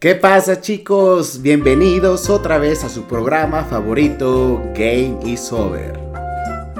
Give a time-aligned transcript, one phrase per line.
[0.00, 1.42] ¿Qué pasa chicos?
[1.42, 5.98] Bienvenidos otra vez a su programa favorito Game is Over.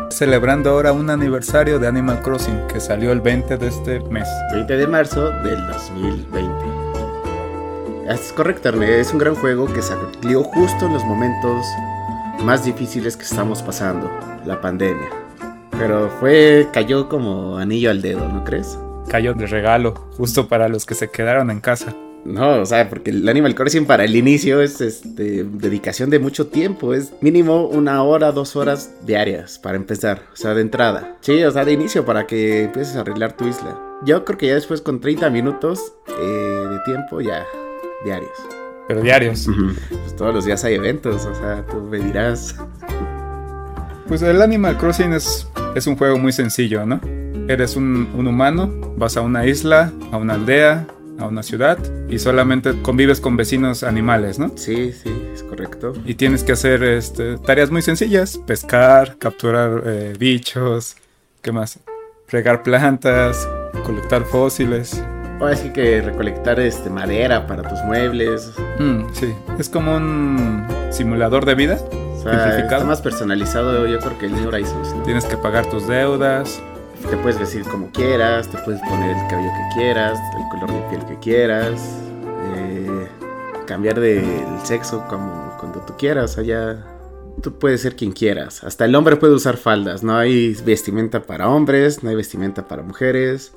[0.09, 4.29] Celebrando ahora un aniversario de Animal Crossing que salió el 20 de este mes.
[4.53, 6.65] 20 de marzo del 2020.
[8.09, 11.67] Es correcto, es un gran juego que salió justo en los momentos
[12.45, 14.09] más difíciles que estamos pasando,
[14.45, 15.09] la pandemia.
[15.73, 18.79] Pero fue, cayó como anillo al dedo, ¿no crees?
[19.09, 21.97] Cayó de regalo, justo para los que se quedaron en casa.
[22.29, 26.49] No, o sea, porque el Animal Crossing para el inicio es este, dedicación de mucho
[26.49, 26.93] tiempo.
[26.93, 30.23] Es mínimo una hora, dos horas diarias para empezar.
[30.35, 31.17] O sea, de entrada.
[31.21, 33.81] Sí, o sea, de inicio para que empieces a arreglar tu isla.
[34.05, 37.47] Yo creo que ya después con 30 minutos eh, de tiempo ya
[38.05, 38.33] diarios.
[38.89, 39.49] Pero diarios.
[39.89, 42.57] Pues todos los días hay eventos, o sea, tú me dirás.
[44.07, 47.01] Pues el Animal Crossing es, es un juego muy sencillo, ¿no?
[47.49, 50.87] Eres un, un humano, vas a una isla, a una aldea,
[51.19, 54.53] a una ciudad y solamente convives con vecinos animales, ¿no?
[54.57, 55.93] Sí, sí, es correcto.
[56.05, 60.97] Y tienes que hacer este, tareas muy sencillas, pescar, capturar eh, bichos,
[61.43, 61.81] ¿qué más?
[62.29, 63.49] Regar plantas,
[63.85, 65.03] colectar fósiles.
[65.41, 68.51] Ahora sí que recolectar este, madera para tus muebles.
[68.79, 71.79] Mm, sí, es como un simulador de vida.
[72.19, 74.93] O sea, está más personalizado yo creo que el New Horizons.
[74.93, 75.03] ¿no?
[75.05, 76.61] Tienes que pagar tus deudas,
[77.11, 80.89] te puedes vestir como quieras, te puedes poner el cabello que quieras, el color de
[80.89, 81.81] piel que quieras,
[82.57, 83.09] eh,
[83.67, 84.25] cambiar de
[84.65, 86.85] sexo como cuando tú quieras, allá
[87.43, 88.65] tú puedes ser quien quieras.
[88.65, 92.83] Hasta el hombre puede usar faldas, no hay vestimenta para hombres, no hay vestimenta para
[92.83, 93.53] mujeres.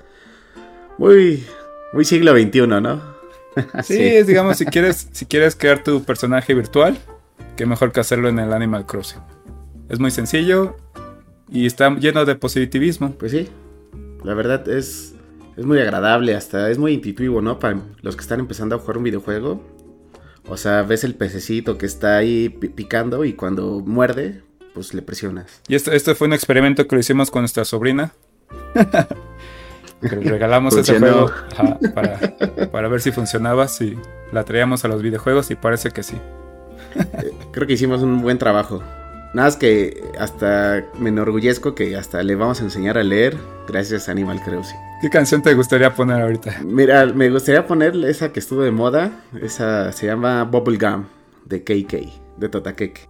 [0.97, 1.45] Muy,
[1.93, 3.01] muy siglo XXI, ¿no?
[3.83, 6.97] sí, es, digamos, si quieres, si quieres crear tu personaje virtual,
[7.55, 9.21] qué mejor que hacerlo en el Animal Crossing.
[9.89, 10.77] Es muy sencillo,
[11.51, 13.11] y está lleno de positivismo.
[13.11, 13.47] Pues sí,
[14.23, 15.13] la verdad es,
[15.57, 17.59] es muy agradable, hasta es muy intuitivo, ¿no?
[17.59, 19.61] Para los que están empezando a jugar un videojuego.
[20.47, 24.41] O sea, ves el pececito que está ahí picando y cuando muerde,
[24.73, 25.61] pues le presionas.
[25.67, 28.13] Y esto, esto fue un experimento que lo hicimos con nuestra sobrina.
[30.01, 31.31] regalamos ese juego
[31.93, 32.19] para,
[32.71, 33.95] para, ver si funcionaba, si
[34.31, 36.17] la traíamos a los videojuegos y parece que sí.
[37.51, 38.81] Creo que hicimos un buen trabajo.
[39.33, 44.09] Nada más que hasta me enorgullezco que hasta le vamos a enseñar a leer gracias
[44.09, 44.77] a Animal Crossing.
[45.01, 46.59] ¿Qué canción te gustaría poner ahorita?
[46.65, 49.11] Mira, me gustaría poner esa que estuvo de moda.
[49.41, 51.05] Esa se llama Bubblegum
[51.45, 53.09] de KK, de Totakeke.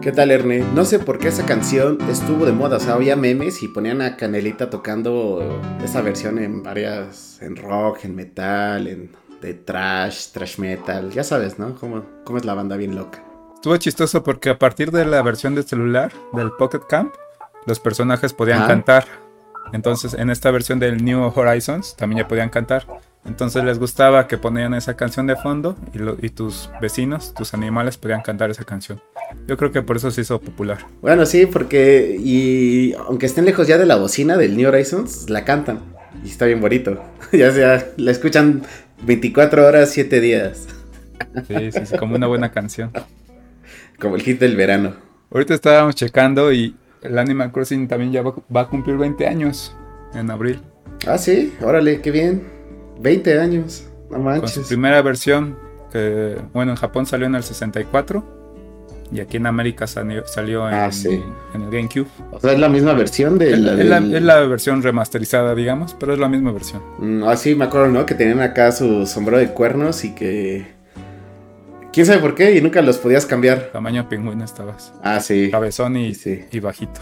[0.00, 0.60] ¿Qué tal, Erne?
[0.74, 2.76] No sé por qué esa canción estuvo de moda.
[2.76, 7.38] O sea, había memes y ponían a Canelita tocando esa versión en varias.
[7.42, 9.10] en rock, en metal, en
[9.42, 11.10] de trash, trash metal.
[11.10, 11.74] Ya sabes, ¿no?
[11.74, 13.22] Cómo, cómo es la banda bien loca.
[13.54, 17.12] Estuvo chistoso porque a partir de la versión de celular del Pocket Camp,
[17.66, 18.66] los personajes podían Ah.
[18.68, 19.06] cantar.
[19.72, 22.86] Entonces, en esta versión del New Horizons también ya podían cantar.
[23.28, 27.52] Entonces les gustaba que ponían esa canción de fondo y, lo- y tus vecinos, tus
[27.52, 29.00] animales podían cantar esa canción.
[29.46, 30.78] Yo creo que por eso se hizo popular.
[31.02, 35.44] Bueno, sí, porque y aunque estén lejos ya de la bocina del New Horizons, la
[35.44, 35.80] cantan.
[36.24, 37.00] Y está bien bonito.
[37.32, 38.62] ya sea, la escuchan
[39.02, 40.66] 24 horas, 7 días.
[41.46, 42.90] Sí, sí, sí, como una buena canción.
[44.00, 44.94] Como el hit del verano.
[45.30, 49.76] Ahorita estábamos checando y el Animal Crossing también ya va, va a cumplir 20 años
[50.14, 50.60] en abril.
[51.06, 52.56] Ah, sí, órale, qué bien.
[53.00, 53.84] 20 años.
[54.10, 54.66] No Con su manches.
[54.68, 55.58] primera versión,
[55.92, 58.24] que bueno, en Japón salió en el 64
[59.12, 61.22] y aquí en América salió, salió en, Ah, sí.
[61.54, 62.06] en el GameCube.
[62.32, 63.72] O sea, es la misma versión de la.
[63.74, 66.82] es la- del- es la versión remasterizada, digamos, pero es la misma versión.
[66.98, 68.04] Mm, Ah, sí, me acuerdo, ¿no?
[68.06, 70.66] Que tenían acá su sombrero de cuernos y que.
[71.92, 72.54] ¿Quién sabe por qué?
[72.54, 73.70] Y nunca los podías cambiar.
[73.72, 74.92] Tamaño pingüino estabas.
[75.02, 75.50] Ah, sí.
[75.50, 76.44] Cabezón y, Sí.
[76.52, 77.00] y bajito.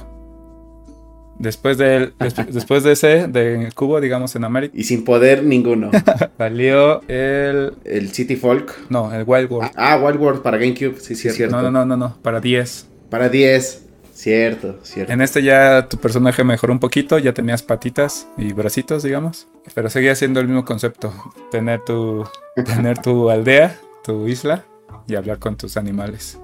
[1.39, 5.91] Después, del, des- después de ese, de cubo, digamos, en América, Y sin poder ninguno.
[6.39, 7.75] salió el...
[7.85, 8.75] El City Folk.
[8.89, 9.71] No, el Wild World.
[9.77, 11.57] Ah, Wild World para GameCube, sí, sí, cierto.
[11.57, 12.87] no, no, no, no, no, para 10.
[13.11, 13.83] Para 10.
[14.15, 15.13] Cierto, cierto.
[15.13, 19.47] En este ya tu personaje mejoró un poquito, ya tenías patitas y bracitos, digamos.
[19.75, 21.13] Pero seguía siendo el mismo concepto.
[21.51, 22.25] Tener tu,
[22.65, 24.65] tener tu aldea, tu isla
[25.07, 26.39] y hablar con tus animales.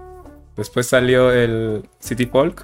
[0.55, 2.63] Después salió el City Folk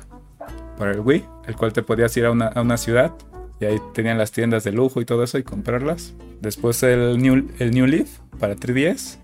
[0.79, 3.13] para el Wii, el cual te podías ir a una, a una ciudad
[3.61, 6.15] y ahí tenían las tiendas de lujo y todo eso y comprarlas.
[6.41, 8.09] Después el New, el New Leaf
[8.39, 9.19] para 3DS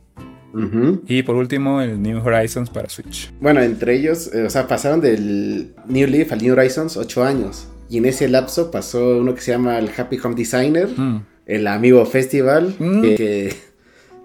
[0.52, 1.02] Ujú.
[1.06, 3.32] y por último el New Horizons para Switch.
[3.40, 7.68] Bueno, entre ellos, eh, o sea, pasaron del New Leaf al New Horizons 8 años.
[7.88, 11.24] Y en ese lapso pasó uno que se llama el Happy Home Designer, Mm.
[11.46, 13.02] el Amiibo Festival, Mm.
[13.02, 13.54] que, que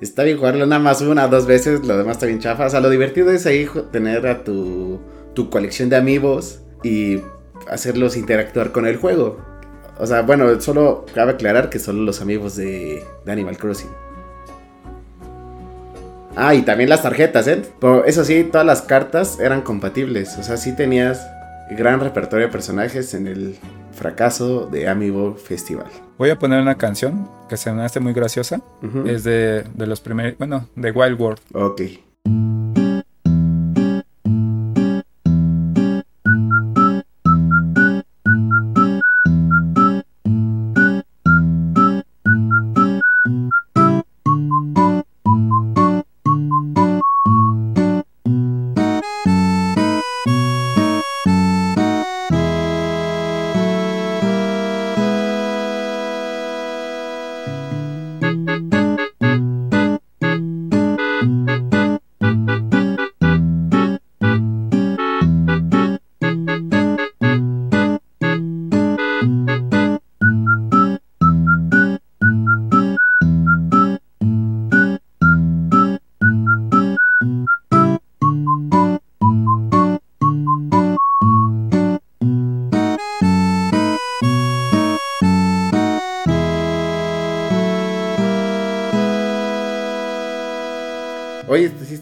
[0.01, 2.65] está bien jugarlo nada más una o dos veces, lo demás está bien chafa.
[2.65, 4.99] O sea, lo divertido es ahí tener a tu,
[5.35, 7.21] tu colección de amigos y
[7.69, 9.39] hacerlos interactuar con el juego.
[9.99, 13.89] O sea, bueno, solo cabe aclarar que solo los amigos de, de Animal Crossing.
[16.35, 17.61] Ah, y también las tarjetas, ¿eh?
[17.81, 20.37] Pero eso sí, todas las cartas eran compatibles.
[20.37, 21.27] O sea, sí tenías
[21.71, 23.57] gran repertorio de personajes en el
[23.91, 25.87] fracaso de Amiibo Festival.
[26.17, 28.61] Voy a poner una canción que se me hace muy graciosa.
[29.05, 31.39] Es de, de los primeros, bueno, de Wild World.
[31.53, 31.81] Ok.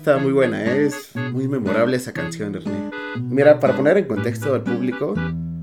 [0.07, 0.85] Está muy buena, ¿eh?
[0.85, 2.91] es muy memorable esa canción, René.
[3.19, 5.13] Mira, para poner en contexto al público,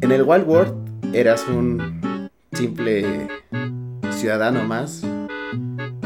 [0.02, 3.26] en el Wild World eras un simple
[4.10, 5.02] ciudadano más.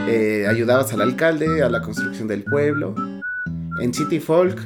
[0.06, 2.94] Eh, ayudabas al alcalde a la construcción del pueblo.
[3.82, 4.56] En City Folk,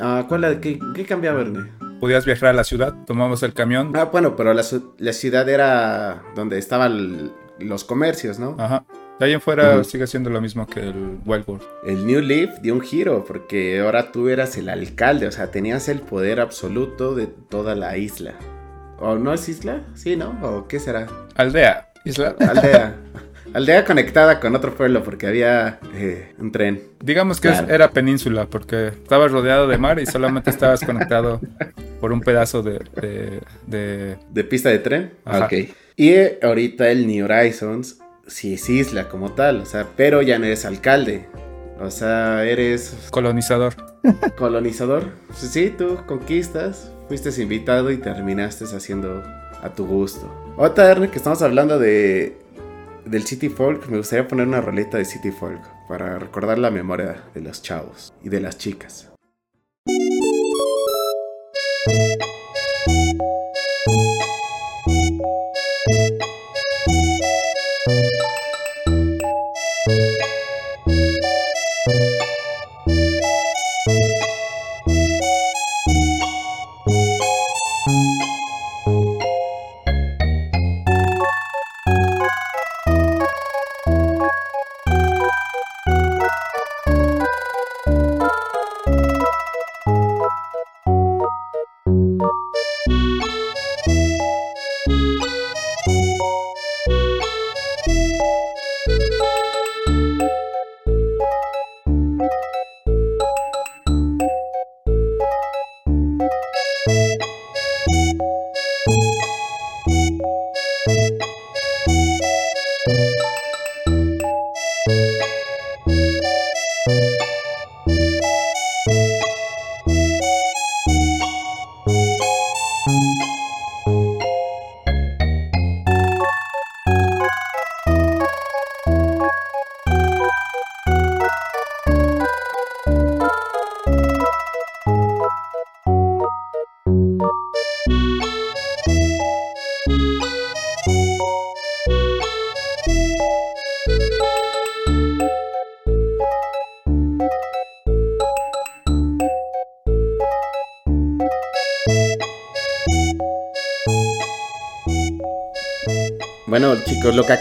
[0.00, 1.70] ah, ¿cuál qué, qué cambiaba, René?
[2.00, 3.92] Podías viajar a la ciudad, tomamos el camión.
[3.94, 4.64] Ah, bueno, pero la,
[4.98, 8.56] la ciudad era donde estaban los comercios, ¿no?
[8.58, 8.84] Ajá.
[9.20, 11.62] De ahí en fuera sigue siendo lo mismo que el Wild World.
[11.84, 15.88] El New Leaf dio un giro porque ahora tú eras el alcalde, o sea, tenías
[15.88, 18.34] el poder absoluto de toda la isla.
[18.98, 19.82] ¿O no es isla?
[19.94, 20.38] Sí, ¿no?
[20.42, 21.06] ¿O qué será?
[21.36, 22.34] Aldea, isla.
[22.40, 22.96] Aldea.
[23.54, 26.82] Aldea conectada con otro pueblo porque había eh, un tren.
[27.00, 27.68] Digamos que Claro.
[27.72, 31.38] era península porque estabas rodeado de mar y solamente estabas conectado
[32.00, 35.12] por un pedazo de, de- de- ¿De pista de tren?
[35.26, 35.44] Ajá.
[35.46, 35.52] Ok.
[35.96, 37.98] Y ahorita el New Horizons
[38.32, 41.28] sí es isla como tal, o sea, pero ya no eres alcalde.
[41.80, 43.74] O sea, eres colonizador.
[44.36, 45.10] colonizador.
[45.34, 49.22] Sí, sí, tú conquistas, fuiste invitado y terminaste haciendo
[49.62, 50.32] a tu gusto.
[50.56, 52.36] Otra Erne, que estamos hablando de
[53.04, 57.24] del City Folk, me gustaría poner una roleta de City Folk para recordar la memoria
[57.34, 59.10] de los chavos y de las chicas.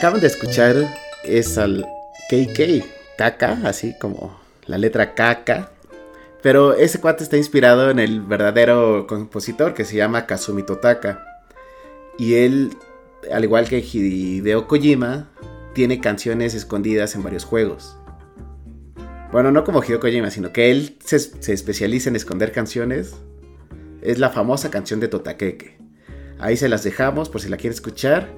[0.02, 1.86] Acaban de escuchar es al
[2.28, 2.84] KK,
[3.20, 5.74] Kaka, así como la letra Kaka.
[6.42, 11.24] Pero ese cuate está inspirado en el verdadero compositor que se llama Kazumi Totaka.
[12.18, 12.76] Y él,
[13.32, 15.30] al igual que Hideo Kojima,
[15.76, 17.96] tiene canciones escondidas en varios juegos.
[19.32, 23.14] Bueno, no como Hideo Kojima, sino que él se, se especializa en esconder canciones.
[24.02, 25.78] Es la famosa canción de Totakeke.
[26.40, 28.30] Ahí se las dejamos por si la quiere escuchar.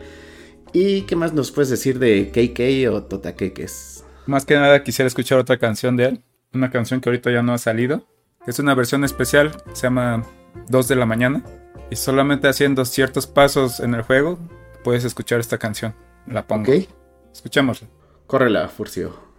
[0.73, 4.03] ¿Y qué más nos puedes decir de KK o Totaqueques?
[4.25, 6.23] Más que nada quisiera escuchar otra canción de él.
[6.51, 8.07] Una canción que ahorita ya no ha salido.
[8.47, 10.25] Es una versión especial, se llama
[10.69, 11.43] 2 de la mañana.
[11.91, 14.39] Y solamente haciendo ciertos pasos en el juego
[14.83, 15.93] puedes escuchar esta canción.
[16.25, 16.71] La pongo.
[16.71, 16.87] Ok.
[17.31, 17.87] Escuchémosla.
[18.25, 19.32] Córrela, Furcio.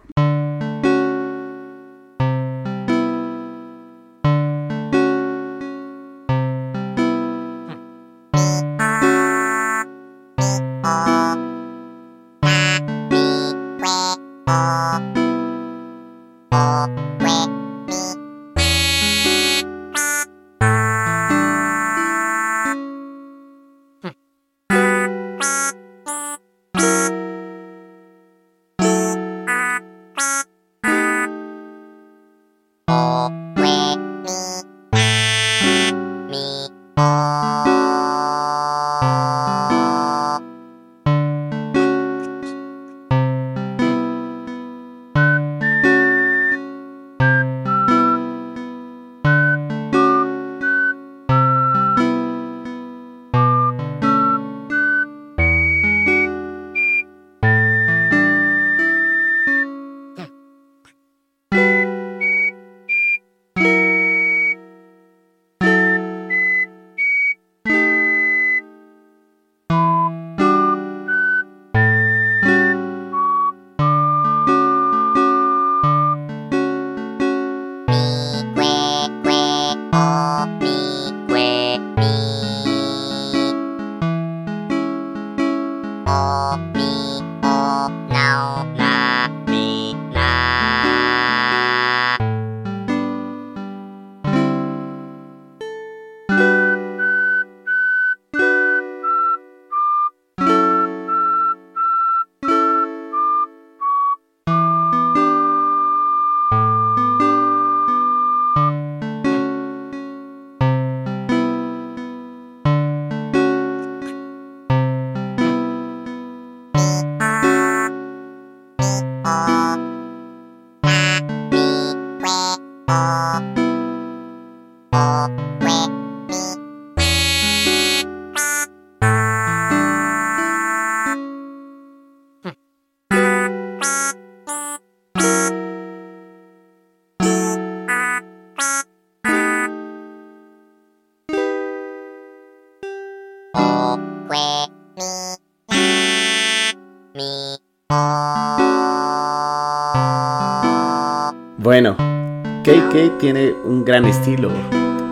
[153.65, 154.51] Un gran estilo.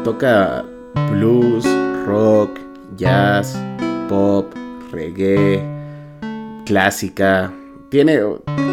[0.04, 0.64] Toca
[1.12, 1.66] blues,
[2.06, 2.60] rock,
[2.96, 3.60] jazz,
[4.08, 4.54] pop,
[4.92, 5.64] reggae,
[6.66, 7.52] clásica.
[7.90, 8.22] Tiene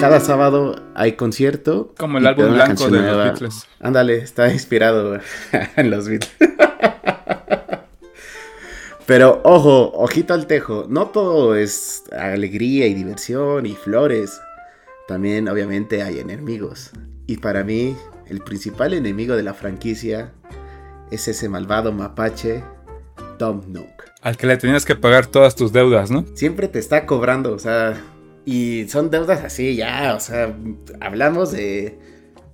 [0.00, 1.94] cada sábado hay concierto.
[1.98, 3.16] Como el álbum blanco de los.
[3.16, 3.66] Beatles.
[3.80, 5.18] Ándale, está inspirado
[5.76, 6.30] en los Beatles.
[9.06, 14.40] Pero ojo, ojito al tejo, no todo es alegría y diversión y flores.
[15.08, 16.92] También obviamente hay enemigos.
[17.26, 17.96] Y para mí,
[18.30, 20.32] el principal enemigo de la franquicia
[21.10, 22.62] es ese malvado mapache,
[23.38, 24.04] Tom Nook.
[24.22, 26.24] Al que le tenías que pagar todas tus deudas, ¿no?
[26.34, 28.00] Siempre te está cobrando, o sea,
[28.44, 30.54] y son deudas así ya, o sea,
[31.00, 31.98] hablamos de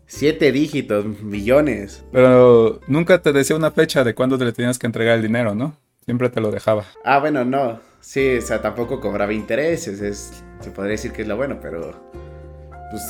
[0.07, 2.05] siete dígitos, millones.
[2.11, 5.55] Pero nunca te decía una fecha de cuándo te le tenías que entregar el dinero,
[5.55, 5.77] ¿no?
[6.07, 6.85] Siempre te lo dejaba.
[7.05, 7.81] Ah, bueno, no.
[8.01, 10.01] Sí, o sea, tampoco cobraba intereses.
[10.01, 12.11] Es, se podría decir que es lo bueno, pero.
[12.93, 13.03] Pues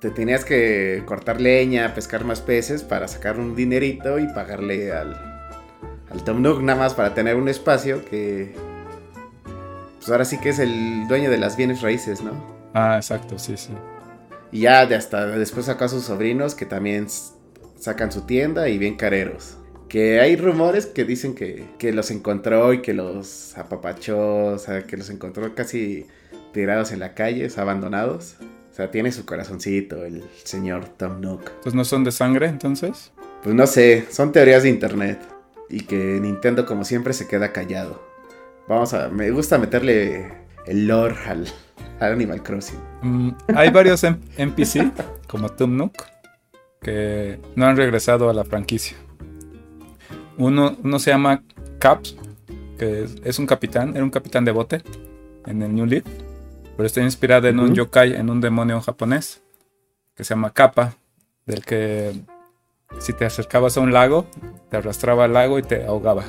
[0.00, 5.14] te tenías que cortar leña, pescar más peces para sacar un dinerito y pagarle al,
[6.10, 8.54] al Tom Nook nada más para tener un espacio que.
[9.96, 12.32] Pues ahora sí que es el dueño de las bienes raíces, ¿no?
[12.74, 13.72] Ah, exacto, sí, sí.
[14.52, 17.08] Y ya de hasta después sacó a sus sobrinos que también
[17.78, 19.56] sacan su tienda y bien careros.
[19.88, 24.86] Que hay rumores que dicen que, que los encontró y que los apapachó, o sea,
[24.86, 26.06] que los encontró casi
[26.52, 28.36] tirados en la calle, abandonados.
[28.78, 31.40] O sea, tiene su corazoncito el señor Tom Nook.
[31.48, 33.10] ¿Entonces no son de sangre entonces?
[33.42, 35.18] Pues no sé, son teorías de internet.
[35.68, 38.00] Y que Nintendo como siempre se queda callado.
[38.68, 39.08] Vamos a...
[39.08, 40.32] Me gusta meterle
[40.64, 41.48] el lore al,
[41.98, 42.78] al Animal Crossing.
[43.02, 44.92] Mm, hay varios NPC,
[45.26, 45.94] como Tom Nook,
[46.80, 48.96] que no han regresado a la franquicia.
[50.36, 51.42] Uno, uno se llama
[51.80, 52.16] Caps,
[52.78, 54.82] que es, es, un capitán, era un capitán de bote
[55.46, 56.04] en el New Leaf,
[56.78, 59.42] pero está inspirado en un yokai, en un demonio japonés,
[60.14, 60.94] que se llama Kappa,
[61.44, 62.12] del que
[63.00, 64.26] si te acercabas a un lago,
[64.70, 66.22] te arrastraba al lago y te ahogaba.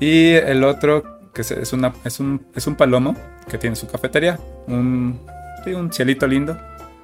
[0.00, 3.14] Y el otro, que es, una, es, un, es un palomo,
[3.50, 5.20] que tiene su cafetería, un,
[5.62, 6.56] sí, un cielito lindo,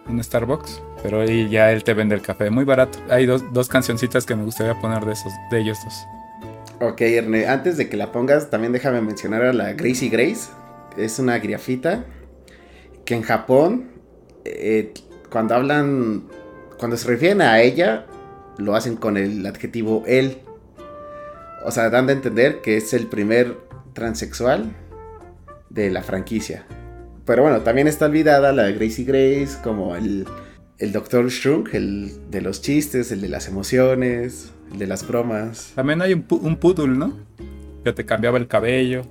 [0.08, 2.98] un Starbucks, pero ahí ya él te vende el café muy barato.
[3.10, 6.06] Hay dos, dos cancioncitas que me gustaría poner de, esos, de ellos dos.
[6.80, 10.48] Ok, Erne, antes de que la pongas, también déjame mencionar a la Gracie Grace.
[10.96, 12.06] Es una grafita
[13.04, 13.90] que en Japón,
[14.44, 14.92] eh,
[15.30, 16.24] cuando hablan,
[16.78, 18.06] cuando se refieren a ella,
[18.58, 20.38] lo hacen con el adjetivo él.
[21.64, 23.56] O sea, dando a entender que es el primer
[23.92, 24.74] transexual
[25.70, 26.66] de la franquicia.
[27.24, 30.26] Pero bueno, también está olvidada la Gracie Grace como el,
[30.78, 31.28] el Dr.
[31.28, 35.72] Shrunk, el de los chistes, el de las emociones, el de las bromas.
[35.74, 37.16] También hay un, un poodle, ¿no?
[37.84, 39.02] Que te cambiaba el cabello.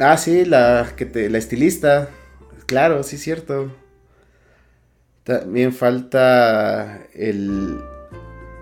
[0.00, 2.08] Ah, sí, la, que te, la estilista.
[2.70, 3.68] Claro, sí, cierto.
[5.24, 7.80] También falta el,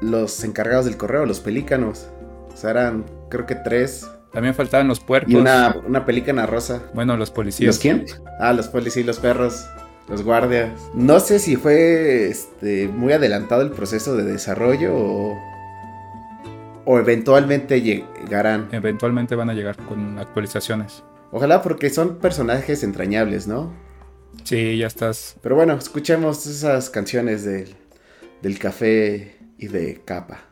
[0.00, 2.08] los encargados del correo, los pelícanos.
[2.50, 4.10] O sea, eran creo que tres.
[4.32, 5.30] También faltaban los puercos.
[5.30, 6.84] Y una, una pelícana rosa.
[6.94, 7.66] Bueno, los policías.
[7.66, 8.06] ¿Los quién?
[8.40, 9.66] Ah, los policías, los perros,
[10.08, 10.70] los guardias.
[10.94, 15.38] No sé si fue este, muy adelantado el proceso de desarrollo o,
[16.86, 18.70] o eventualmente llegarán.
[18.72, 21.04] Eventualmente van a llegar con actualizaciones.
[21.30, 23.86] Ojalá porque son personajes entrañables, ¿no?
[24.44, 25.36] Sí, ya estás.
[25.42, 27.74] Pero bueno, escuchemos esas canciones del,
[28.42, 30.47] del café y de capa.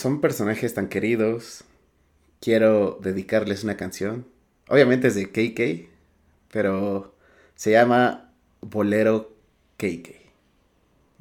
[0.00, 1.64] Son personajes tan queridos,
[2.40, 4.26] quiero dedicarles una canción.
[4.68, 5.88] Obviamente es de KK,
[6.50, 7.14] pero
[7.54, 9.32] se llama Bolero
[9.76, 10.08] KK.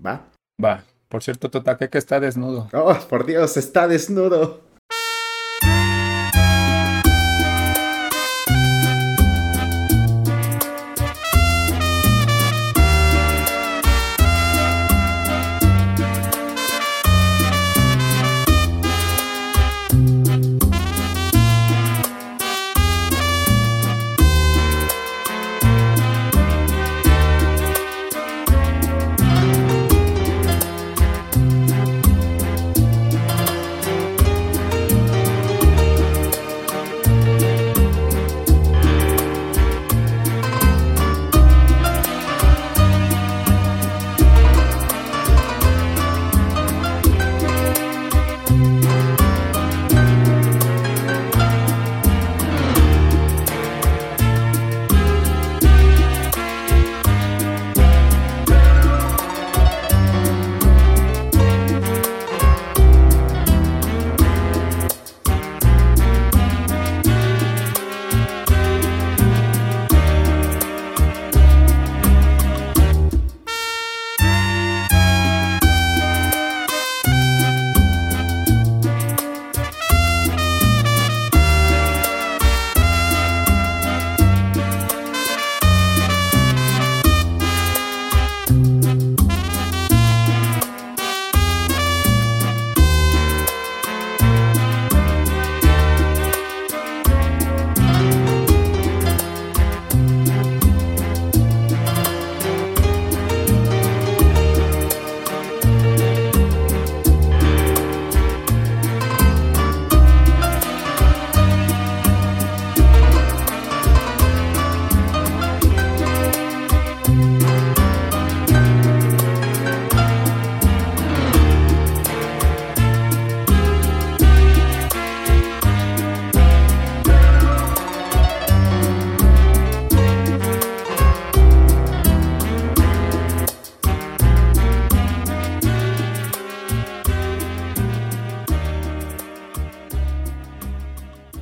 [0.06, 0.28] ¿Va?
[0.64, 0.86] Va.
[1.10, 1.50] Por cierto,
[1.90, 2.70] que está desnudo.
[2.72, 4.62] Oh, por Dios, está desnudo.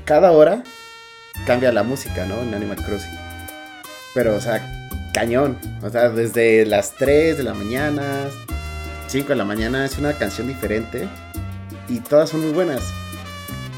[0.08, 0.64] Cada hora
[1.46, 2.42] cambia la música, ¿no?
[2.42, 3.14] En Animal Crossing.
[4.16, 5.60] Pero, o sea, cañón.
[5.84, 8.04] O sea, desde las 3 de la mañana,
[9.08, 11.08] 5 de la mañana es una canción diferente.
[11.90, 12.82] Y todas son muy buenas.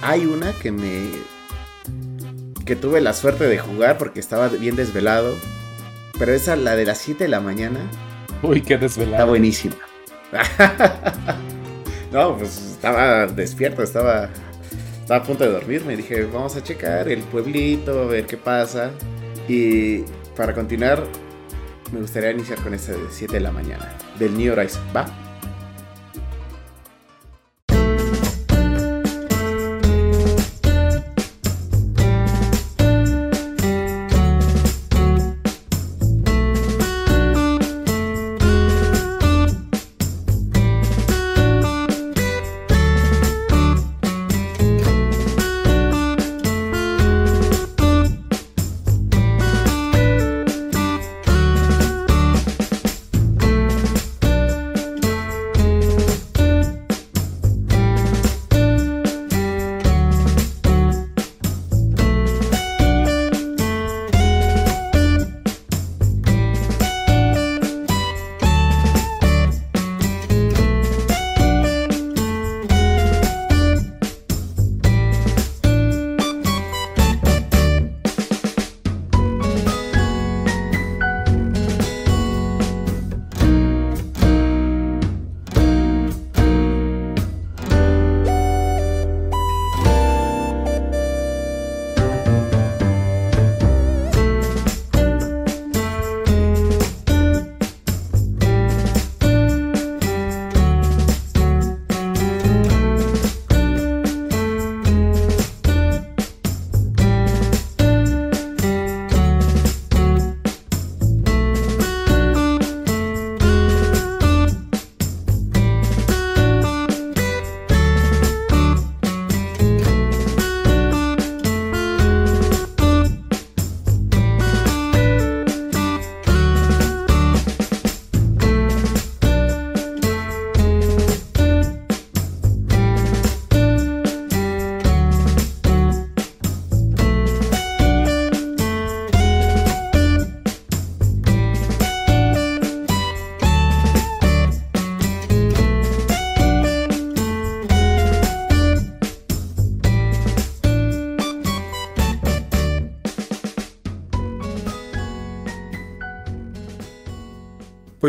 [0.02, 1.10] Hay una que me...
[2.64, 5.36] que tuve la suerte de jugar porque estaba bien desvelado.
[6.20, 7.80] Pero esa, la de las 7 de la mañana.
[8.44, 9.16] Uy, qué desvelado.
[9.16, 9.76] Está buenísima.
[12.12, 14.30] no, pues estaba despierto, estaba
[15.10, 18.38] estaba a punto de dormir, me dije, vamos a checar el pueblito, a ver qué
[18.38, 18.92] pasa.
[19.48, 20.04] Y
[20.38, 21.04] para continuar,
[21.92, 24.84] me gustaría iniciar con esta de 7 de la mañana, del New Horizon.
[24.96, 25.08] ¿Va?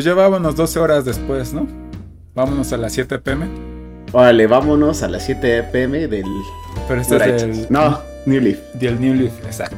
[0.00, 1.66] Pues ya vámonos 12 horas después, ¿no?
[2.34, 3.46] Vámonos a las 7 pm.
[4.12, 6.24] Órale, vámonos a las 7 pm del.
[6.88, 7.66] Pero este es del.
[7.68, 8.58] No, New Leaf.
[8.72, 9.76] Del New Leaf, exacto.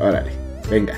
[0.00, 0.30] Órale,
[0.70, 0.94] venga.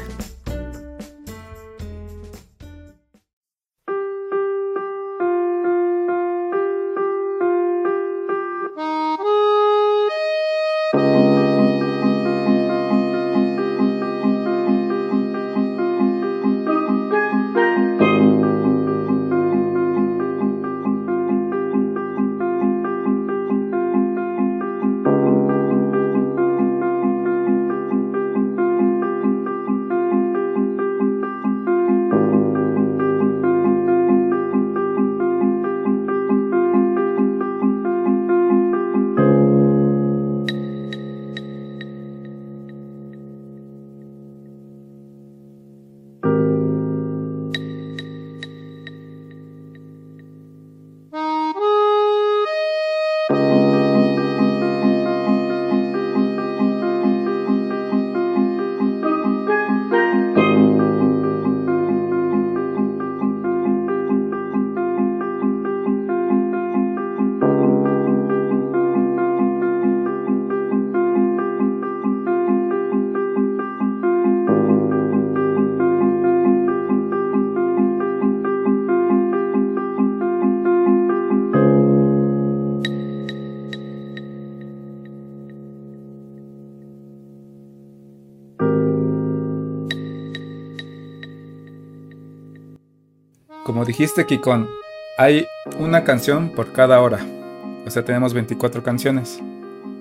[93.93, 94.71] Dijiste, Kikon,
[95.19, 95.47] hay
[95.79, 97.19] una canción por cada hora.
[97.87, 99.39] O sea, tenemos 24 canciones.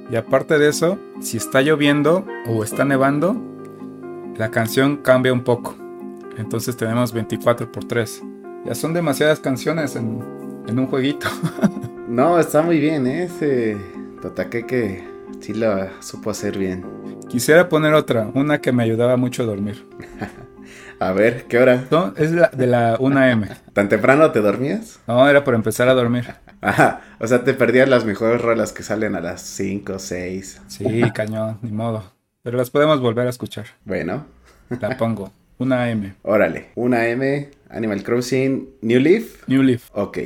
[0.09, 3.35] Y aparte de eso, si está lloviendo o está nevando,
[4.37, 5.75] la canción cambia un poco.
[6.37, 8.23] Entonces tenemos 24 por 3.
[8.65, 10.23] Ya son demasiadas canciones en,
[10.69, 11.27] un jueguito.
[12.07, 13.23] no, está muy bien, ¿eh?
[13.25, 13.77] ese
[14.67, 15.03] que
[15.41, 16.85] sí lo supo hacer bien.
[17.27, 19.85] Quisiera poner otra, una que me ayudaba mucho a dormir.
[20.99, 21.85] A ver, ¿qué hora?
[21.89, 23.57] No, es la, de la 1M.
[23.73, 24.99] ¿Tan temprano te dormías?
[25.07, 26.27] No, era por empezar a dormir.
[26.61, 30.61] Ajá, o sea, te perdías las mejores rolas que salen a las 5, 6.
[30.67, 32.03] Sí, cañón, ni modo.
[32.43, 33.65] Pero las podemos volver a escuchar.
[33.83, 34.25] Bueno.
[34.79, 35.31] La pongo.
[35.57, 36.15] Una M.
[36.23, 36.69] Órale.
[36.75, 39.47] Una M, Animal Crossing, New Leaf.
[39.47, 39.89] New Leaf.
[39.93, 40.17] Ok.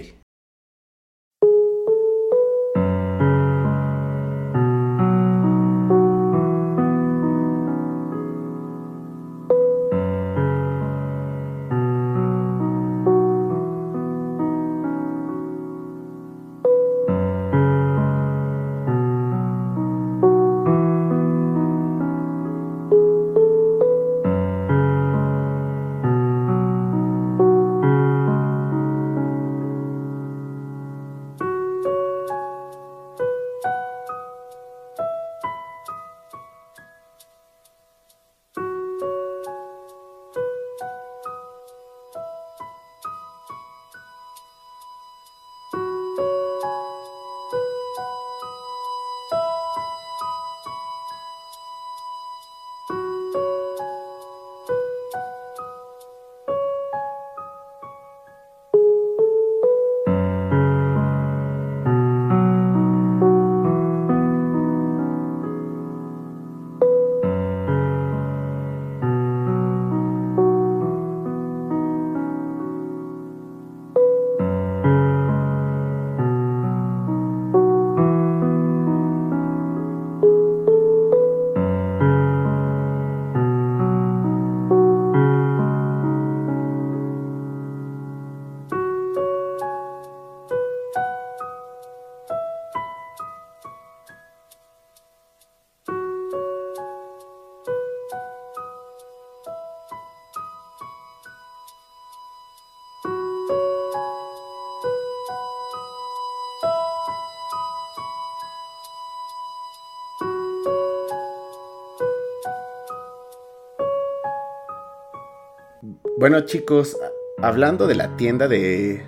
[116.25, 116.97] Bueno chicos,
[117.38, 119.05] hablando de la tienda de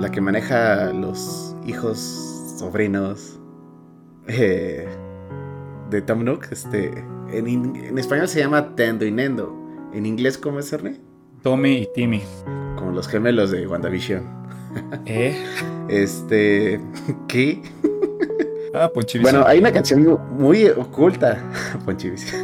[0.00, 1.98] la que maneja los hijos
[2.58, 3.38] sobrinos
[4.26, 4.88] eh,
[5.90, 9.54] de Tom Nook, este, en, español se llama Tendo y Nendo.
[9.92, 10.98] ¿En inglés cómo es, Erne?
[11.42, 12.22] Tommy y Timmy.
[12.78, 14.24] Como los gemelos de WandaVision.
[15.04, 15.36] ¿Eh?
[15.90, 16.80] Este,
[17.28, 17.60] ¿qué?
[18.72, 18.90] Ah,
[19.20, 21.38] Bueno, hay una canción muy oculta,
[21.84, 22.34] Ponchivis.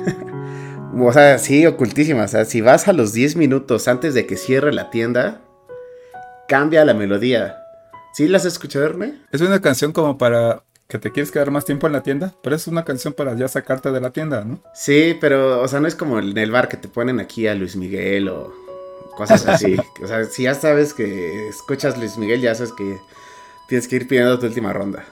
[0.99, 2.25] O sea, sí, ocultísima.
[2.25, 5.41] O sea, si vas a los 10 minutos antes de que cierre la tienda,
[6.49, 7.57] cambia la melodía.
[8.13, 9.23] ¿Sí las has escuchado, Erne?
[9.33, 12.55] Es una canción como para que te quieres quedar más tiempo en la tienda, pero
[12.55, 14.61] es una canción para ya sacarte de la tienda, ¿no?
[14.75, 17.55] Sí, pero, o sea, no es como en el bar que te ponen aquí a
[17.55, 18.53] Luis Miguel o
[19.17, 19.77] cosas así.
[20.03, 22.99] o sea, si ya sabes que escuchas Luis Miguel, ya sabes que
[23.69, 25.07] tienes que ir pidiendo tu última ronda.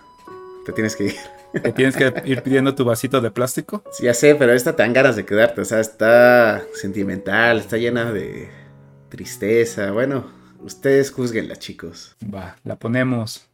[0.67, 1.40] Te tienes que ir.
[1.63, 3.83] ¿Te tienes que ir pidiendo tu vasito de plástico?
[3.93, 5.61] Sí, ya sé, pero esta te dan ganas de quedarte.
[5.61, 8.49] O sea, está sentimental, está llena de
[9.09, 9.91] tristeza.
[9.91, 12.17] Bueno, ustedes juzguenla, chicos.
[12.23, 13.47] Va, la ponemos.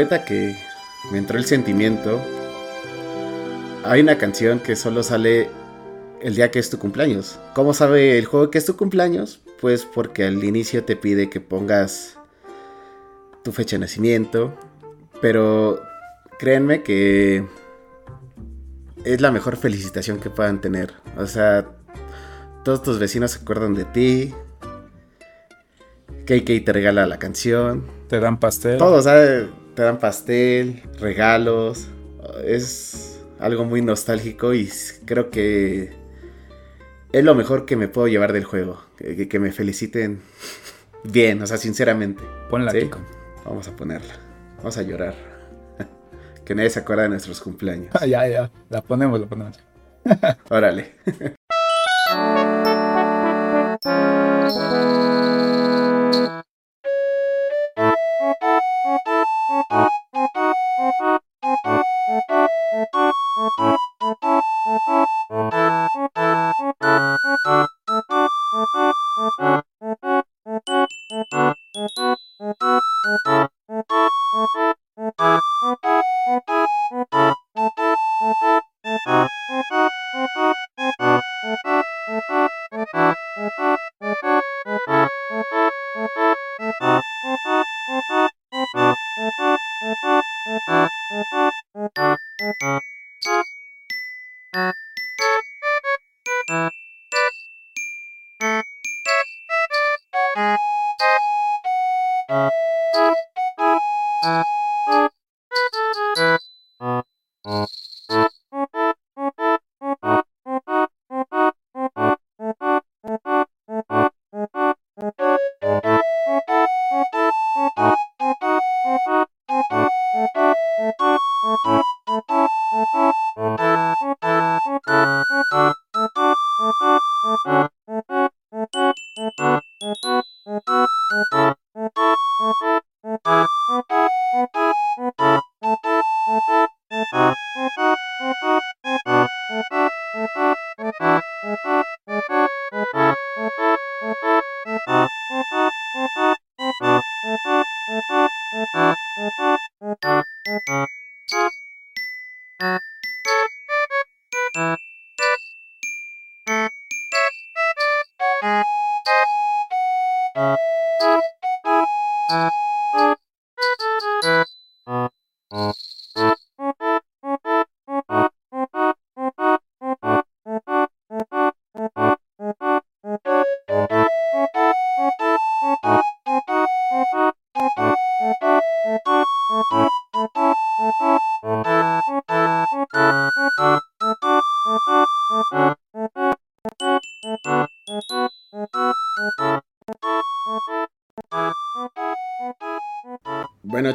[0.00, 0.56] Ahorita que
[1.10, 2.20] me entró el sentimiento,
[3.84, 5.50] hay una canción que solo sale
[6.22, 7.38] el día que es tu cumpleaños.
[7.54, 9.40] ¿Cómo sabe el juego que es tu cumpleaños?
[9.60, 12.18] Pues porque al inicio te pide que pongas
[13.42, 14.54] tu fecha de nacimiento,
[15.20, 15.82] pero
[16.38, 17.44] créanme que
[19.04, 20.94] es la mejor felicitación que puedan tener.
[21.18, 21.66] O sea,
[22.64, 24.34] todos tus vecinos se acuerdan de ti.
[26.24, 27.84] KK te regala la canción.
[28.08, 28.78] Te dan pastel.
[28.78, 29.48] Todo, ¿sabes?
[29.80, 31.88] Te dan pastel, regalos.
[32.44, 34.68] Es algo muy nostálgico y
[35.06, 35.94] creo que
[37.12, 38.84] es lo mejor que me puedo llevar del juego.
[38.98, 40.20] Que, me feliciten
[41.02, 42.22] bien, o sea, sinceramente.
[42.50, 42.90] Ponla, ¿Sí?
[43.46, 44.12] Vamos a ponerla.
[44.58, 45.14] Vamos a llorar.
[46.44, 47.90] que nadie se acuerda de nuestros cumpleaños.
[48.06, 48.50] ya, ya.
[48.68, 49.58] La ponemos, la ponemos.
[50.50, 50.92] Órale.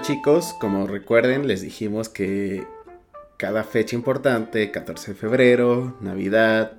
[0.06, 2.68] Chicos, como recuerden, les dijimos que
[3.38, 6.74] cada fecha importante, 14 de febrero, Navidad,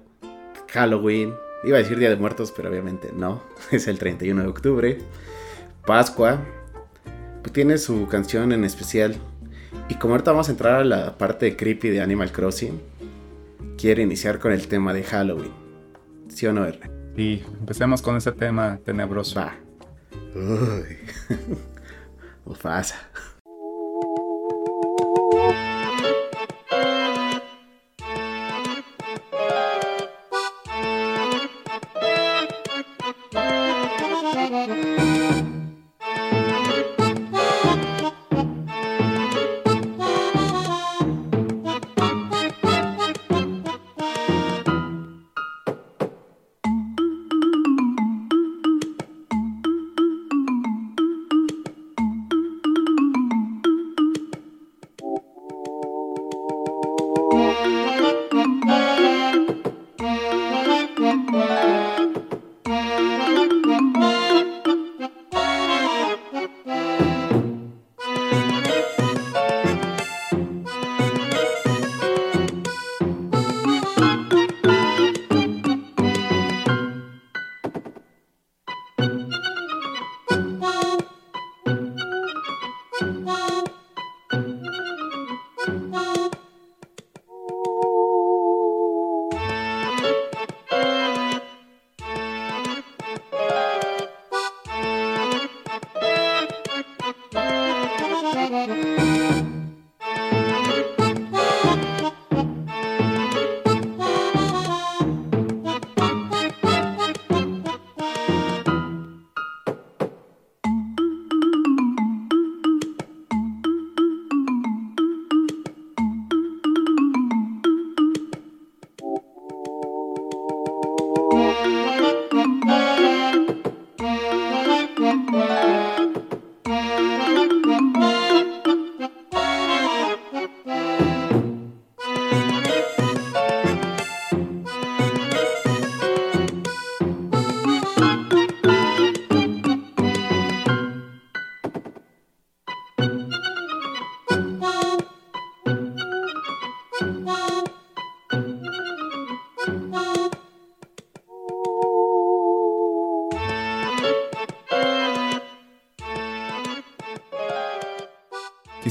[0.69, 4.99] Halloween, iba a decir Día de Muertos, pero obviamente no, es el 31 de octubre,
[5.85, 6.41] Pascua,
[7.43, 9.17] pues tiene su canción en especial.
[9.89, 12.81] Y como ahorita vamos a entrar a la parte creepy de Animal Crossing,
[13.77, 15.53] quiere iniciar con el tema de Halloween.
[16.29, 16.79] ¿Sí o no, R?
[17.17, 19.41] Y empecemos con ese tema tenebroso.
[19.41, 19.57] Va.
[20.33, 20.97] Uy.
[25.33, 25.76] Oh.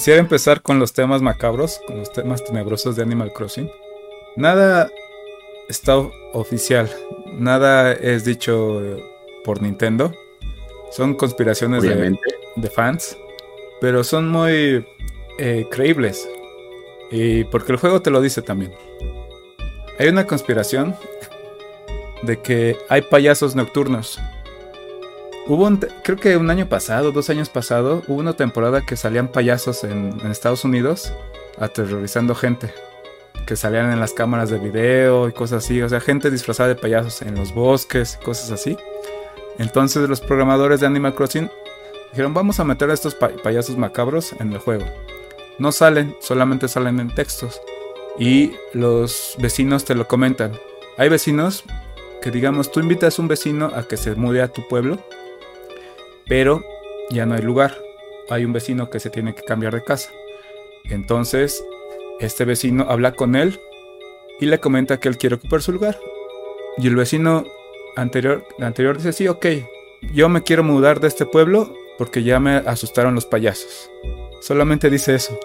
[0.06, 3.72] Quisiera empezar con los temas macabros, con los temas tenebrosos de Animal Crossing.
[4.36, 4.91] Nada
[5.68, 6.88] está oficial,
[7.34, 8.84] nada es dicho
[9.43, 10.14] por Nintendo.
[10.91, 13.18] Son conspiraciones de, fans,
[13.82, 14.86] pero son muy
[15.39, 16.30] eh, creíbles.
[17.10, 18.76] Y porque el juego te lo dice también.
[19.97, 20.95] Hay una conspiración
[22.22, 24.20] de que hay payasos nocturnos
[25.48, 29.28] Hubo un, creo que un año pasado, dos años pasado, hubo una temporada que salían
[29.28, 31.14] payasos en, Estados Unidos
[31.60, 32.74] aterrorizando gente.
[33.46, 35.80] Que salían en las cámaras de video y cosas así.
[35.84, 38.76] O sea, gente disfrazada de payasos en los bosques, cosas así.
[39.60, 41.52] Entonces los programadores de Animal Crossing
[42.10, 44.86] dijeron, vamos a meter a estos payasos macabros en el juego.
[45.60, 47.62] No salen, solamente salen en textos.
[48.18, 50.54] Y los vecinos te lo comentan.
[50.98, 51.66] Hay vecinos
[52.20, 54.98] que digamos, tú invitas a un vecino a que se mude a tu pueblo
[56.28, 56.64] pero
[57.10, 57.78] ya no hay lugar.
[58.30, 60.10] Hay un vecino que se tiene que cambiar de casa.
[60.86, 61.64] Entonces,
[62.20, 63.60] este vecino habla con él
[64.40, 66.00] y le comenta que él quiere ocupar su lugar.
[66.78, 67.46] Y el vecino
[67.96, 69.46] anterior, anterior dice, sí, ok,
[70.14, 73.90] yo me quiero mudar de este pueblo porque ya me asustaron los payasos.
[74.42, 75.40] Solamente dice eso,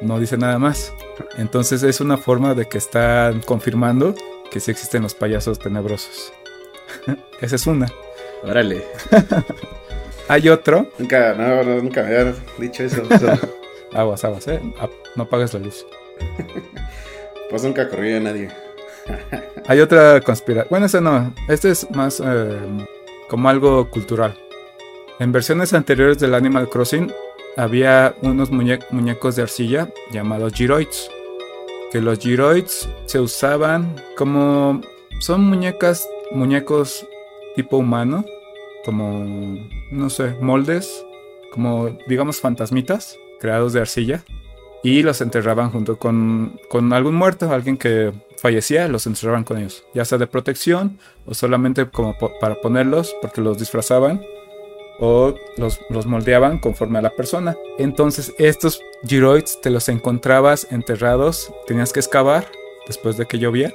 [0.00, 0.92] no dice nada más.
[1.36, 4.14] Entonces es una forma de que están confirmando
[4.50, 6.32] que sí existen los payasos tenebrosos.
[7.40, 7.90] Esa es una.
[8.42, 8.84] Órale.
[10.28, 10.86] Hay otro.
[10.98, 13.02] Nunca, no, nunca me había dicho eso.
[13.92, 14.60] aguas, aguas, eh.
[15.16, 15.86] No apagues la luz.
[17.50, 18.50] pues nunca corrió a nadie.
[19.66, 20.68] Hay otra conspiración.
[20.70, 21.34] Bueno, ese no.
[21.48, 22.58] Este es más eh,
[23.28, 24.36] como algo cultural.
[25.18, 27.12] En versiones anteriores del Animal Crossing
[27.56, 31.10] había unos muñecos de arcilla llamados Giroids.
[31.90, 34.82] Que los Giroids se usaban como.
[35.20, 37.06] Son muñecas, muñecos
[37.56, 38.24] tipo humano.
[38.88, 41.04] Como, no sé, moldes.
[41.52, 44.24] Como, digamos, fantasmitas creados de arcilla.
[44.82, 49.84] Y los enterraban junto con, con algún muerto, alguien que fallecía, los encerraban con ellos,
[49.92, 54.22] ya sea de protección o solamente como para ponerlos porque los disfrazaban
[55.00, 57.58] o los, los, moldeaban conforme a la persona.
[57.76, 62.46] Entonces estos giroids te los encontrabas enterrados, tenías que excavar
[62.86, 63.70] después de que llovía,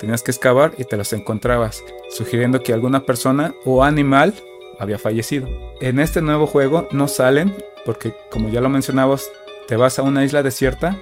[0.00, 4.34] tenías que excavar y te los encontrabas, sugiriendo que alguna persona o animal
[4.78, 5.48] había fallecido.
[5.80, 7.54] En este nuevo juego no salen
[7.84, 9.30] porque como ya lo mencionabas,
[9.68, 10.98] te vas a una isla desierta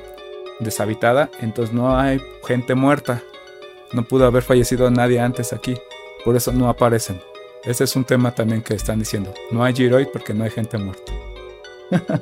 [0.61, 3.23] deshabitada, entonces no hay gente muerta.
[3.93, 5.77] No pudo haber fallecido nadie antes aquí,
[6.25, 7.21] por eso no aparecen.
[7.65, 9.33] Ese es un tema también que están diciendo.
[9.51, 11.13] No hay Giroid porque no hay gente muerta.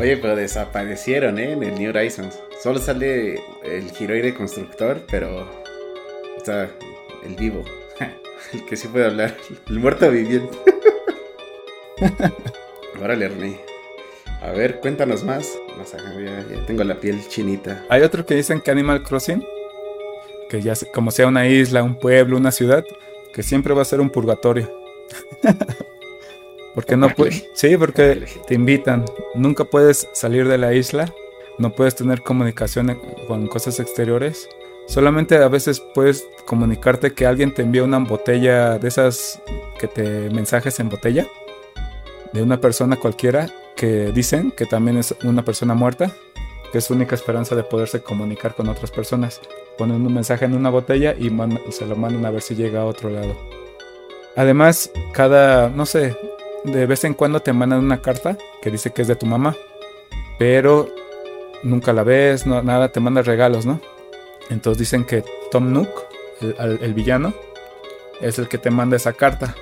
[0.00, 1.52] Oye, pero desaparecieron, ¿eh?
[1.52, 2.38] En el New Horizons.
[2.62, 5.48] Solo sale el Giroid constructor, pero
[6.36, 6.70] está
[7.24, 7.64] el vivo.
[8.52, 9.36] El que sí puede hablar.
[9.68, 10.56] El muerto viviente.
[13.02, 13.60] Órale, Ernie.
[14.40, 15.58] A ver, cuéntanos más.
[16.24, 17.84] Ya, tengo la piel chinita.
[17.88, 19.44] Hay otro que dicen que Animal Crossing,
[20.48, 22.84] que ya como sea una isla, un pueblo, una ciudad,
[23.32, 24.72] que siempre va a ser un purgatorio.
[26.74, 27.48] porque no puedes.
[27.54, 29.04] Sí, porque te invitan.
[29.34, 31.12] Nunca puedes salir de la isla.
[31.58, 34.48] No puedes tener comunicación con cosas exteriores.
[34.88, 39.40] Solamente a veces puedes comunicarte que alguien te envía una botella de esas
[39.78, 41.26] que te mensajes en botella
[42.32, 46.10] de una persona cualquiera que dicen que también es una persona muerta,
[46.72, 49.40] que es su única esperanza de poderse comunicar con otras personas.
[49.76, 51.30] Ponen un mensaje en una botella y,
[51.70, 53.36] se lo mandan a ver si llega a otro lado.
[54.36, 56.16] Además, cada, no sé,
[56.64, 59.54] de vez en cuando te mandan una carta que dice que es de tu mamá,
[60.38, 60.88] pero
[61.62, 63.80] nunca la ves, no, nada, te manda regalos, ¿no?
[64.50, 65.88] Entonces dicen que Tom Nook,
[66.40, 67.34] el villano,
[68.20, 69.54] es el que te manda esa carta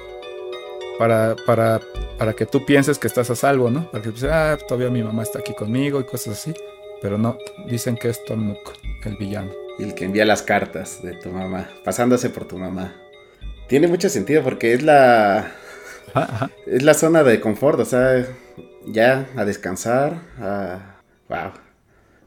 [0.99, 1.81] para, para,
[2.19, 3.91] para que tú pienses que estás a salvo, ¿no?
[3.91, 6.55] Para que pienses, ah, todavía mi mamá está aquí conmigo y cosas así.
[7.03, 8.73] Pero no, dicen que es Tom Nook,
[9.05, 9.51] el villano.
[9.79, 12.95] Y el que envía las cartas de tu mamá, pasándose por tu mamá.
[13.69, 15.53] Tiene mucho sentido porque es la.
[16.67, 18.27] Es la zona de confort, o sea,
[18.87, 21.01] ya a descansar, a.
[21.29, 21.53] Wow.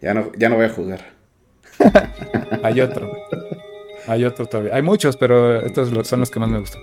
[0.01, 1.18] Ya no, ya no voy a jugar.
[2.63, 3.11] Hay otro.
[4.07, 4.75] Hay otro todavía.
[4.75, 6.81] Hay muchos, pero estos son los que más me gustan.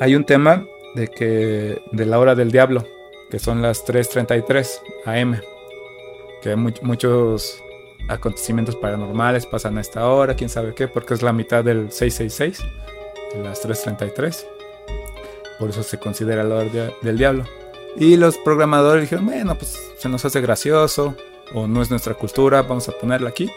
[0.00, 2.86] Hay un tema de que de la hora del diablo,
[3.30, 5.40] que son las 3:33 AM,
[6.42, 7.62] que muchos
[8.08, 12.62] acontecimientos paranormales pasan a esta hora, quién sabe qué, porque es la mitad del 666,
[13.34, 14.46] de las 3:33.
[15.58, 17.44] Por eso se considera la hora del diablo.
[17.96, 21.16] Y los programadores dijeron, bueno, pues se nos hace gracioso
[21.54, 23.50] o no es nuestra cultura, vamos a ponerla aquí.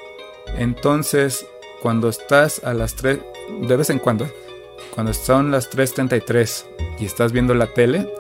[0.58, 1.46] Entonces,
[1.82, 3.20] cuando estás a las 3,
[3.62, 4.28] de vez en cuando,
[4.94, 6.66] cuando son las 3.33
[7.00, 8.12] y estás viendo la tele,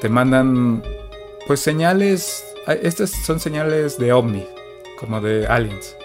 [0.00, 0.82] te mandan
[1.46, 4.46] pues señales, estas son señales de ovni,
[4.98, 5.96] como de aliens.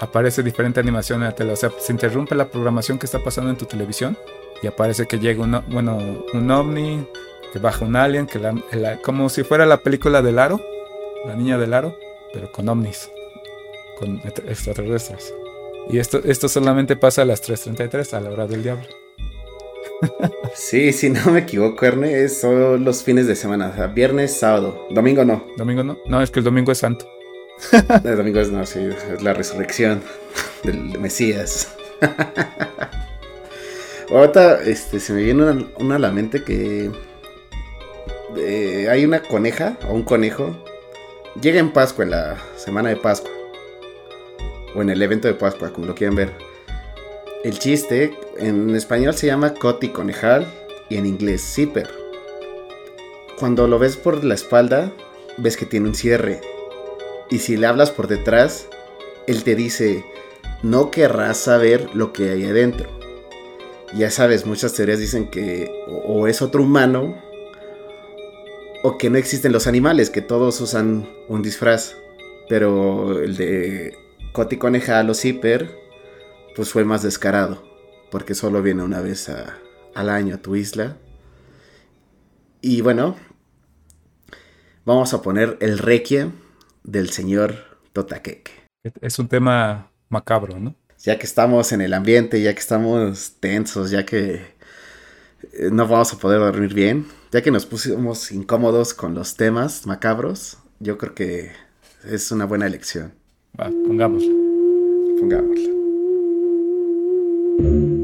[0.00, 3.50] Aparece diferente animación en la tele, o sea, se interrumpe la programación que está pasando
[3.50, 4.16] en tu televisión
[4.62, 5.98] y aparece que llega un, bueno,
[6.32, 7.06] un ovni,
[7.52, 8.40] que baja un alien, que
[9.02, 10.60] como si fuera la película del aro,
[11.26, 11.96] la niña del aro,
[12.32, 13.10] pero con ovnis,
[14.00, 15.32] con extraterrestres.
[15.90, 18.86] Y esto, esto solamente pasa a las 3.33, a la hora del diablo.
[20.54, 24.88] Sí, si no me equivoco, Erne, son los fines de semana, o sea, viernes, sábado,
[24.90, 25.44] domingo no.
[25.56, 27.06] Domingo no, no, es que el domingo es santo.
[28.04, 30.02] el domingo es, no, sí, es la resurrección
[30.64, 31.76] del Mesías.
[34.10, 36.90] Ahorita este, se me viene una, a la mente que
[38.36, 40.56] eh, hay una coneja o un conejo.
[41.40, 43.30] Llega en Pascua, en la semana de Pascua.
[44.74, 46.50] O en el evento de Pascua, como lo quieran ver
[47.42, 50.46] el chiste en español se llama Coti Conejal
[50.90, 51.88] y en inglés Zipper.
[53.38, 54.92] Cuando lo ves por la espalda,
[55.38, 56.42] ves que tiene un cierre.
[57.30, 58.66] Y si le hablas por detrás,
[59.26, 60.04] él te dice,
[60.62, 62.90] no querrás saber lo que hay adentro.
[63.94, 67.16] Ya sabes, muchas teorías dicen que o, es otro humano
[68.82, 71.96] o que no existen los animales, que todos usan un disfraz.
[72.50, 73.96] Pero el de
[74.32, 75.76] Coti Conejal o Zipper
[76.54, 77.62] pues fue más descarado,
[78.10, 79.30] porque solo viene una vez
[79.94, 80.96] al año a tu isla.
[82.60, 83.16] Y bueno,
[84.84, 86.32] vamos a poner el requiem
[86.84, 88.52] del señor Totaqueque.
[89.00, 90.74] Es un tema macabro, ¿no?
[90.98, 94.34] Ya que estamos en el ambiente, ya que estamos tensos, ya que
[95.52, 99.86] eh, no vamos a poder dormir bien, ya que nos pusimos incómodos con los temas
[99.86, 101.52] macabros, yo creo que
[102.04, 103.19] es una buena elección.
[103.56, 104.20] Ба, пунгамол.
[105.18, 105.60] Пунгамол.
[107.60, 107.99] thank you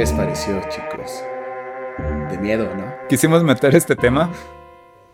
[0.00, 1.22] les pareció, chicos?
[2.30, 2.86] De miedo, ¿no?
[3.06, 4.30] Quisimos meter este tema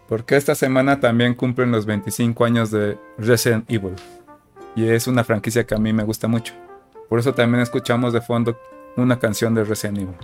[0.09, 3.97] porque esta semana también cumplen los 25 años de Resident Evil.
[4.77, 6.55] Y es una franquicia que a mí me gusta mucho.
[7.09, 8.57] Por eso también escuchamos de fondo
[8.97, 10.15] una canción de Resident Evil.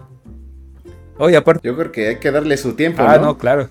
[1.19, 1.67] Oye, aparte.
[1.67, 3.03] Yo creo que hay que darle su tiempo.
[3.05, 3.69] Ah, no, claro.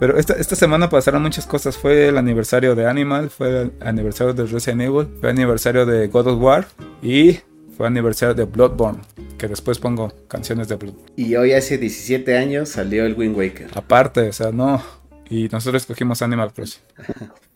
[0.00, 1.76] Pero esta, esta, semana pasaron muchas cosas.
[1.76, 6.08] Fue el aniversario de Animal, fue el aniversario de Resident Evil, fue el aniversario de
[6.08, 6.66] God of War
[7.02, 7.40] y
[7.76, 9.00] fue aniversario de Bloodborne,
[9.36, 11.12] que después pongo canciones de Bloodborne.
[11.16, 13.70] Y hoy hace 17 años salió el Wind Waker.
[13.74, 14.82] Aparte, o sea, no.
[15.28, 16.82] Y nosotros escogimos Animal Crossing.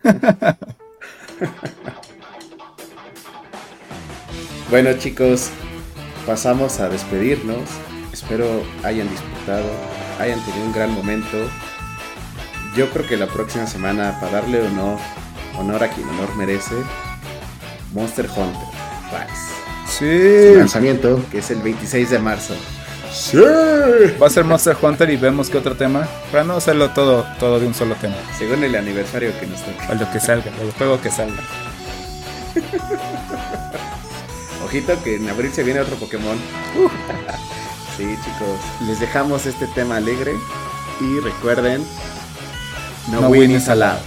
[4.70, 5.50] bueno chicos,
[6.26, 7.68] pasamos a despedirnos.
[8.12, 9.70] Espero hayan disfrutado,
[10.18, 11.36] hayan tenido un gran momento.
[12.76, 14.98] Yo creo que la próxima semana, para darle honor,
[15.58, 16.74] honor a quien honor merece,
[17.92, 18.68] Monster Hunter
[19.10, 19.59] Rise.
[20.00, 20.54] Sí.
[20.56, 22.54] lanzamiento, que es el 26 de marzo.
[23.12, 23.36] Sí.
[24.20, 26.08] Va a ser Monster Hunter y vemos que otro tema.
[26.32, 28.16] Para no hacerlo todo, todo de un solo tema.
[28.38, 29.88] Según el aniversario que nos toca.
[29.88, 31.42] A lo que salga, el juego que salga.
[34.64, 36.38] Ojito que en abril se viene otro Pokémon.
[37.98, 38.58] sí, chicos.
[38.86, 40.32] Les dejamos este tema alegre.
[41.00, 41.84] Y recuerden,
[43.10, 43.98] no, no win is allowed.